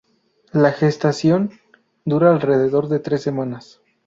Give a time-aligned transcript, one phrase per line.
[0.51, 1.51] La gestación
[2.05, 3.79] dura alrededor de tres semanas.